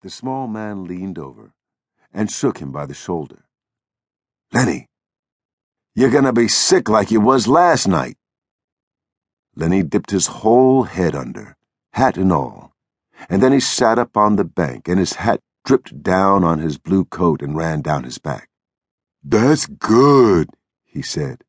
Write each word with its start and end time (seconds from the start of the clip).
The 0.00 0.10
small 0.10 0.46
man 0.46 0.84
leaned 0.84 1.18
over 1.18 1.54
and 2.12 2.30
shook 2.30 2.58
him 2.58 2.70
by 2.70 2.86
the 2.86 2.94
shoulder. 2.94 3.44
Lennie, 4.52 4.86
you're 5.94 6.10
gonna 6.10 6.32
be 6.32 6.46
sick 6.46 6.88
like 6.88 7.10
you 7.10 7.20
was 7.20 7.48
last 7.48 7.88
night. 7.88 8.16
Lennie 9.56 9.82
dipped 9.82 10.12
his 10.12 10.28
whole 10.28 10.84
head 10.84 11.16
under, 11.16 11.56
hat 11.94 12.16
and 12.16 12.32
all, 12.32 12.72
and 13.28 13.42
then 13.42 13.52
he 13.52 13.58
sat 13.58 13.98
up 13.98 14.16
on 14.16 14.36
the 14.36 14.44
bank 14.44 14.86
and 14.86 15.00
his 15.00 15.14
hat 15.14 15.40
dripped 15.64 16.00
down 16.00 16.44
on 16.44 16.60
his 16.60 16.78
blue 16.78 17.04
coat 17.04 17.42
and 17.42 17.56
ran 17.56 17.80
down 17.80 18.04
his 18.04 18.18
back. 18.18 18.48
That's 19.24 19.66
good, 19.66 20.48
he 20.84 21.02
said. 21.02 21.42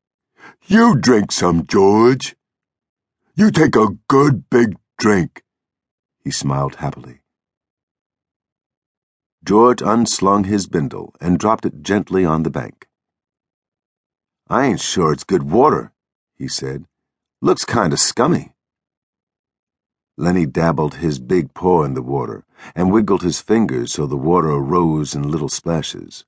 You 0.65 0.95
drink 0.95 1.31
some, 1.31 1.67
George. 1.67 2.35
You 3.35 3.51
take 3.51 3.75
a 3.75 3.95
good 4.07 4.49
big 4.49 4.75
drink. 4.97 5.43
He 6.23 6.31
smiled 6.31 6.75
happily. 6.77 7.21
George 9.43 9.81
unslung 9.81 10.43
his 10.43 10.67
bindle 10.67 11.15
and 11.21 11.39
dropped 11.39 11.65
it 11.65 11.81
gently 11.81 12.25
on 12.25 12.43
the 12.43 12.49
bank. 12.49 12.87
I 14.47 14.65
ain't 14.65 14.81
sure 14.81 15.13
it's 15.13 15.23
good 15.23 15.43
water, 15.43 15.91
he 16.35 16.47
said. 16.47 16.85
Looks 17.41 17.65
kinda 17.65 17.97
scummy. 17.97 18.53
Lennie 20.17 20.45
dabbled 20.45 20.95
his 20.95 21.19
big 21.19 21.53
paw 21.53 21.83
in 21.83 21.93
the 21.93 22.01
water 22.01 22.43
and 22.75 22.91
wiggled 22.91 23.21
his 23.21 23.39
fingers 23.39 23.93
so 23.93 24.05
the 24.05 24.17
water 24.17 24.49
arose 24.49 25.15
in 25.15 25.29
little 25.31 25.47
splashes. 25.47 26.25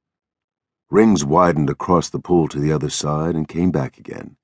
Rings 0.90 1.26
widened 1.26 1.70
across 1.70 2.10
the 2.10 2.20
pool 2.20 2.48
to 2.50 2.60
the 2.60 2.72
other 2.72 2.90
side 2.90 3.36
and 3.36 3.48
came 3.48 3.72
back 3.72 3.98
again. 3.98 4.38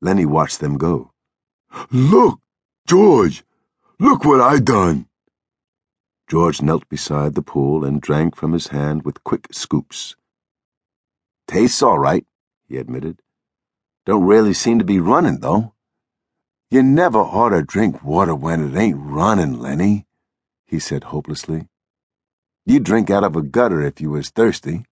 Lennie 0.00 0.26
watched 0.26 0.60
them 0.60 0.78
go. 0.78 1.12
Look, 1.90 2.40
George! 2.86 3.44
Look 3.98 4.24
what 4.24 4.40
I 4.40 4.58
done! 4.58 5.07
George 6.28 6.60
knelt 6.60 6.86
beside 6.90 7.34
the 7.34 7.42
pool 7.42 7.86
and 7.86 8.02
drank 8.02 8.36
from 8.36 8.52
his 8.52 8.68
hand 8.68 9.02
with 9.02 9.24
quick 9.24 9.48
scoops. 9.50 10.14
Tastes 11.46 11.82
all 11.82 11.98
right, 11.98 12.26
he 12.68 12.76
admitted. 12.76 13.22
Don't 14.04 14.26
really 14.26 14.52
seem 14.52 14.78
to 14.78 14.84
be 14.84 15.00
running, 15.00 15.40
though. 15.40 15.72
You 16.70 16.82
never 16.82 17.18
ought 17.18 17.50
to 17.50 17.62
drink 17.62 18.04
water 18.04 18.34
when 18.34 18.68
it 18.68 18.78
ain't 18.78 18.98
running, 19.00 19.58
Lennie, 19.58 20.06
he 20.66 20.78
said 20.78 21.04
hopelessly. 21.04 21.66
You'd 22.66 22.84
drink 22.84 23.08
out 23.08 23.24
of 23.24 23.34
a 23.34 23.40
gutter 23.40 23.80
if 23.80 23.98
you 23.98 24.10
was 24.10 24.28
thirsty. 24.28 24.84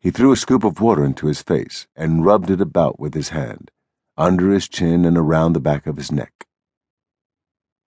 He 0.00 0.10
threw 0.10 0.32
a 0.32 0.36
scoop 0.36 0.64
of 0.64 0.82
water 0.82 1.02
into 1.02 1.28
his 1.28 1.40
face 1.40 1.86
and 1.96 2.26
rubbed 2.26 2.50
it 2.50 2.60
about 2.60 3.00
with 3.00 3.14
his 3.14 3.30
hand, 3.30 3.70
under 4.18 4.50
his 4.50 4.68
chin 4.68 5.06
and 5.06 5.16
around 5.16 5.54
the 5.54 5.60
back 5.60 5.86
of 5.86 5.96
his 5.96 6.12
neck. 6.12 6.46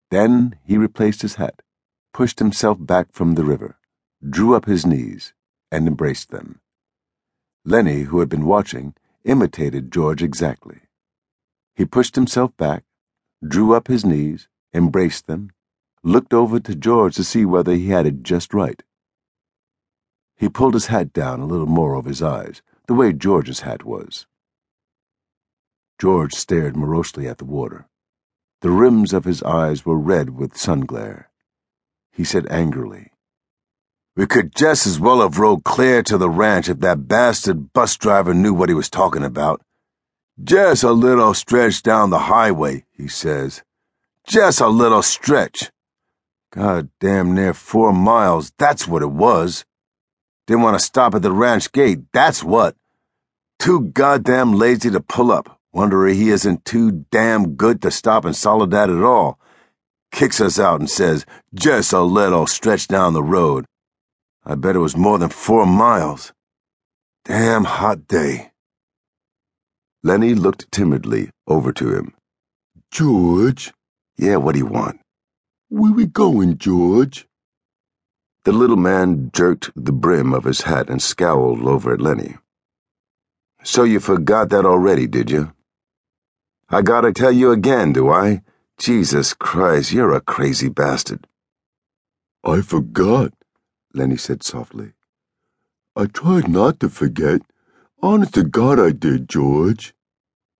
Then 0.10 0.56
he 0.64 0.78
replaced 0.78 1.24
his 1.24 1.36
hat 1.36 1.63
pushed 2.14 2.38
himself 2.38 2.78
back 2.80 3.08
from 3.12 3.34
the 3.34 3.44
river, 3.44 3.76
drew 4.28 4.54
up 4.54 4.66
his 4.66 4.86
knees, 4.86 5.34
and 5.72 5.88
embraced 5.88 6.30
them. 6.30 6.62
Lennie, 7.66 8.04
who 8.04 8.20
had 8.20 8.30
been 8.30 8.46
watching, 8.46 8.94
imitated 9.24 9.92
George 9.92 10.22
exactly. 10.22 10.82
He 11.76 11.86
pushed 11.86 12.16
himself 12.16 12.56
back, 12.56 12.84
drew 13.46 13.74
up 13.74 13.88
his 13.88 14.06
knees, 14.06 14.48
embraced 14.76 15.26
them, 15.26 15.52
looked 16.04 16.34
over 16.34 16.60
to 16.60 16.76
George 16.76 17.16
to 17.16 17.24
see 17.24 17.46
whether 17.46 17.74
he 17.74 17.90
had 17.90 18.06
it 18.06 18.22
just 18.22 18.54
right. 18.54 18.84
He 20.36 20.50
pulled 20.50 20.76
his 20.76 20.88
hat 20.88 21.14
down 21.14 21.40
a 21.40 21.48
little 21.48 21.66
more 21.66 21.96
over 21.96 22.10
his 22.10 22.22
eyes, 22.22 22.62
the 22.88 22.94
way 22.94 23.12
George's 23.12 23.62
hat 23.62 23.86
was. 23.86 24.28
George 26.00 26.34
stared 26.34 26.76
morosely 26.76 27.28
at 27.28 27.40
the 27.40 27.46
water. 27.46 27.88
The 28.62 28.72
rims 28.72 29.14
of 29.14 29.26
his 29.26 29.42
eyes 29.44 29.86
were 29.86 29.98
red 29.98 30.32
with 30.32 30.58
sun 30.58 30.82
glare 30.82 31.32
he 32.14 32.24
said 32.24 32.48
angrily. 32.50 33.12
We 34.16 34.28
could 34.28 34.56
just 34.56 34.86
as 34.86 35.00
well 35.00 35.22
have 35.22 35.40
rode 35.40 35.64
clear 35.64 36.04
to 36.04 36.18
the 36.20 36.30
ranch 36.30 36.70
if 36.70 36.80
that 36.82 37.08
bastard 37.08 37.74
bus 37.74 37.98
driver 37.98 38.34
knew 38.34 38.54
what 38.54 38.70
he 38.70 38.76
was 38.76 38.90
talking 38.90 39.24
about. 39.24 39.62
Just 40.42 40.84
a 40.84 40.92
little 40.92 41.34
stretch 41.34 41.82
down 41.82 42.12
the 42.12 42.20
highway, 42.20 42.86
he 42.92 43.08
says. 43.08 43.64
Just 44.28 44.62
a 44.62 44.68
little 44.68 45.02
stretch. 45.02 45.72
God 46.52 46.90
damn 47.00 47.34
near 47.34 47.56
four 47.56 47.92
miles, 47.92 48.52
that's 48.60 48.88
what 48.88 49.02
it 49.02 49.10
was. 49.12 49.66
Didn't 50.46 50.62
want 50.62 50.78
to 50.78 50.86
stop 50.86 51.16
at 51.16 51.24
the 51.24 51.32
ranch 51.32 51.72
gate, 51.72 52.02
that's 52.14 52.44
what. 52.44 52.76
Too 53.58 53.82
goddamn 53.82 54.54
lazy 54.54 54.92
to 54.92 55.00
pull 55.00 55.32
up. 55.32 55.60
Wonder 55.72 56.08
if 56.08 56.18
he 56.18 56.30
isn't 56.30 56.66
too 56.66 57.06
damn 57.10 57.56
good 57.56 57.82
to 57.82 57.90
stop 57.90 58.26
in 58.26 58.34
Soledad 58.34 58.92
at 58.92 59.02
all 59.02 59.40
kicks 60.14 60.40
us 60.40 60.60
out 60.60 60.80
and 60.80 60.90
says, 60.90 61.26
just 61.54 61.92
a 61.92 62.02
little 62.02 62.48
stretch 62.48 62.88
down 62.88 63.14
the 63.14 63.24
road. 63.24 63.66
I 64.46 64.56
bet 64.56 64.76
it 64.76 64.80
was 64.80 64.96
more 64.96 65.18
than 65.18 65.30
four 65.30 65.66
miles. 65.66 66.32
Damn 67.26 67.66
hot 67.66 68.08
day. 68.08 68.52
Lennie 70.04 70.36
looked 70.36 70.72
timidly 70.72 71.32
over 71.48 71.74
to 71.74 71.96
him. 71.96 72.14
George? 72.92 73.74
Yeah, 74.18 74.36
what 74.38 74.54
do 74.54 74.60
you 74.60 74.66
want? 74.68 75.00
Where 75.70 75.92
we 75.92 76.06
going, 76.06 76.58
George? 76.58 77.26
The 78.44 78.52
little 78.52 78.76
man 78.78 79.32
jerked 79.34 79.72
the 79.76 79.94
brim 79.94 80.34
of 80.34 80.44
his 80.44 80.62
hat 80.62 80.90
and 80.90 81.02
scowled 81.02 81.64
over 81.64 81.94
at 81.94 82.02
Lennie. 82.02 82.36
So 83.64 83.84
you 83.84 84.00
forgot 84.00 84.50
that 84.50 84.66
already, 84.66 85.08
did 85.08 85.32
you? 85.32 85.54
I 86.70 86.82
gotta 86.82 87.14
tell 87.14 87.32
you 87.32 87.52
again, 87.52 87.94
do 87.94 88.10
I? 88.10 88.42
Jesus 88.78 89.34
Christ, 89.34 89.92
you're 89.94 90.14
a 90.14 90.22
crazy 90.22 90.70
bastard. 90.70 91.28
I 92.44 92.62
forgot, 92.62 93.34
Lennie 93.94 94.18
said 94.18 94.44
softly. 94.44 94.94
I 95.96 96.08
tried 96.08 96.48
not 96.48 96.80
to 96.82 96.90
forget. 96.90 97.42
Honest 98.02 98.34
to 98.34 98.44
God, 98.44 98.80
I 98.80 98.92
did, 98.92 99.30
George. 99.30 99.94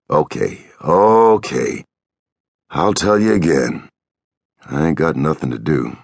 Okay, 0.08 0.66
okay. 0.82 1.84
I'll 2.70 2.94
tell 2.94 3.18
you 3.18 3.34
again. 3.34 3.88
I 4.64 4.86
ain't 4.88 4.98
got 4.98 5.16
nothing 5.16 5.50
to 5.50 5.58
do. 5.58 5.98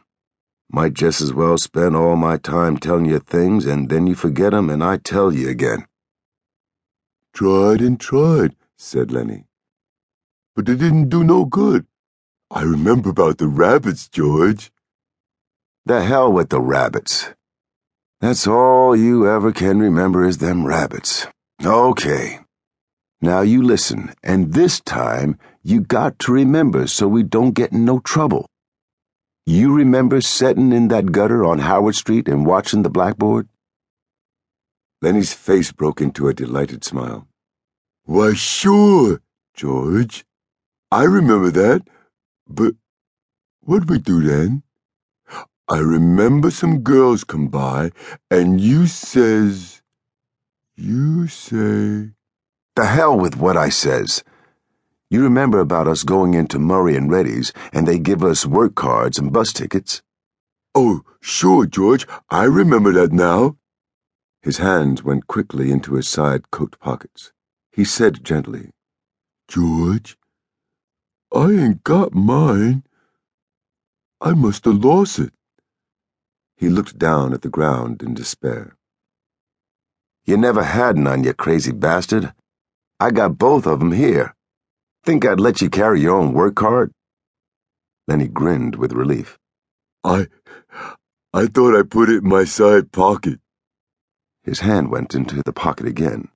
Might 0.71 0.95
just 0.95 1.21
as 1.21 1.33
well 1.33 1.59
spend 1.59 1.97
all 1.97 2.17
my 2.17 2.37
time 2.37 2.77
telling 2.77 3.07
you 3.07 3.19
things 3.21 3.67
and 3.67 3.89
then 3.89 4.07
you 4.07 4.15
forget 4.15 4.53
'em 4.53 4.69
and 4.69 4.85
I 4.85 4.99
tell 4.99 5.33
you 5.33 5.49
again. 5.49 5.87
Tried 7.33 7.81
and 7.81 7.99
tried, 7.99 8.57
said 8.77 9.11
Lennie. 9.11 9.47
But 10.55 10.69
it 10.69 10.77
didn't 10.77 11.09
do 11.09 11.25
no 11.25 11.45
good. 11.45 11.87
I 12.53 12.63
remember 12.63 13.11
about 13.11 13.39
the 13.39 13.47
rabbits, 13.47 14.09
George. 14.09 14.73
The 15.87 16.03
hell 16.03 16.33
with 16.33 16.49
the 16.49 16.61
rabbits. 16.61 17.31
That's 18.21 18.49
all 18.49 18.97
you 18.97 19.29
ever 19.29 19.53
can 19.53 19.79
remember 19.79 20.27
is 20.27 20.39
them 20.39 20.67
rabbits. 20.67 21.29
Okay. 21.65 22.41
Now 23.21 23.43
you 23.43 23.63
listen, 23.63 24.15
and 24.25 24.53
this 24.53 24.81
time 24.81 25.39
you 25.63 25.81
got 25.81 26.19
to 26.21 26.33
remember 26.33 26.89
so 26.89 27.07
we 27.07 27.23
don't 27.23 27.53
get 27.53 27.71
in 27.71 27.85
no 27.85 28.01
trouble. 28.01 28.47
You 29.47 29.73
remember 29.73 30.21
setting 30.21 30.73
in 30.73 30.89
that 30.89 31.13
gutter 31.13 31.45
on 31.45 31.61
Howard 31.61 31.95
Street 31.95 32.27
and 32.27 32.45
watching 32.45 32.83
the 32.83 32.91
blackboard? 32.91 33.49
Lennie's 35.01 35.33
face 35.33 35.71
broke 35.71 36.01
into 36.01 36.27
a 36.27 36.35
delighted 36.35 36.83
smile. 36.83 37.29
Why, 38.05 38.35
sure, 38.35 39.21
George. 39.55 40.25
I 40.91 41.05
remember 41.05 41.51
that. 41.53 41.83
But 42.53 42.75
what'd 43.61 43.89
we 43.89 43.99
do 43.99 44.21
then? 44.23 44.65
I 45.69 45.79
remember 45.79 46.51
some 46.51 46.81
girls 46.81 47.23
come 47.23 47.47
by, 47.47 47.93
and 48.29 48.61
you 48.61 48.89
says, 48.89 49.83
you 50.75 51.29
say, 51.29 52.11
the 52.75 52.87
hell 52.87 53.17
with 53.17 53.37
what 53.37 53.57
I 53.57 53.69
says. 53.69 54.25
You 55.11 55.23
remember 55.23 55.61
about 55.61 55.87
us 55.87 56.03
going 56.03 56.35
into 56.35 56.59
Murray 56.59 56.97
and 56.97 57.11
Ready's, 57.11 57.53
and 57.73 57.87
they 57.87 58.01
give 58.01 58.25
us 58.25 58.45
work 58.45 58.75
cards 58.75 59.17
and 59.17 59.33
bus 59.33 59.53
tickets? 59.53 60.03
Oh, 60.75 61.03
sure, 61.21 61.67
George. 61.67 62.07
I 62.31 62.45
remember 62.45 62.93
that 62.93 63.13
now. 63.13 63.57
His 64.43 64.59
hands 64.59 65.05
went 65.05 65.29
quickly 65.29 65.71
into 65.71 65.95
his 65.95 66.09
side 66.09 66.51
coat 66.51 66.77
pockets. 66.81 67.33
He 67.71 67.85
said 67.85 68.25
gently, 68.25 68.71
George, 69.47 70.17
I 71.33 71.53
ain't 71.53 71.85
got 71.85 72.13
mine. 72.13 72.83
I 74.21 74.33
must 74.35 74.65
have 74.65 74.85
lost 74.85 75.21
it. 75.21 75.33
He 76.57 76.69
looked 76.69 76.99
down 76.99 77.33
at 77.33 77.43
the 77.43 77.49
ground 77.49 78.03
in 78.03 78.15
despair. 78.15 78.77
You 80.25 80.37
never 80.37 80.65
had 80.65 80.97
none, 80.97 81.23
you 81.23 81.33
crazy 81.33 81.73
bastard. 81.73 82.35
I 82.99 83.13
got 83.13 83.39
both 83.39 83.67
of 83.67 83.81
'em 83.81 83.93
here. 83.93 84.35
Think 85.05 85.25
I'd 85.25 85.41
let 85.41 85.63
you 85.63 85.71
carry 85.71 86.01
your 86.01 86.19
own 86.19 86.35
work 86.35 86.57
card? 86.57 86.93
Then 88.09 88.21
he 88.21 88.29
grinned 88.29 88.75
with 88.75 88.93
relief. 88.93 89.39
I. 90.03 90.27
I 91.33 91.47
thought 91.47 91.79
I 91.79 91.85
put 91.85 92.11
it 92.11 92.25
in 92.25 92.29
my 92.29 92.45
side 92.45 92.91
pocket. 92.91 93.39
His 94.43 94.61
hand 94.61 94.91
went 94.91 95.15
into 95.15 95.43
the 95.45 95.53
pocket 95.53 95.87
again. 95.87 96.29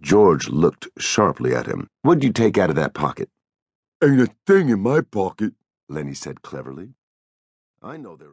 George 0.00 0.48
looked 0.48 0.88
sharply 0.98 1.54
at 1.54 1.66
him. 1.66 1.88
What'd 2.02 2.24
you 2.24 2.32
take 2.32 2.58
out 2.58 2.70
of 2.70 2.76
that 2.76 2.94
pocket? 2.94 3.30
Ain't 4.02 4.20
a 4.20 4.28
thing 4.46 4.68
in 4.68 4.80
my 4.80 5.00
pocket, 5.00 5.54
Lennie 5.88 6.14
said 6.14 6.42
cleverly. 6.42 6.94
I 7.82 7.96
know 7.96 8.16
there. 8.16 8.26